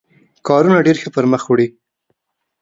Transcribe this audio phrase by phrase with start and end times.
[0.47, 1.67] کارونه ډېر ښه پر مخ وړي.